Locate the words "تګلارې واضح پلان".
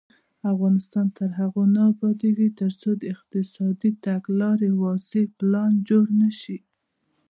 4.05-5.71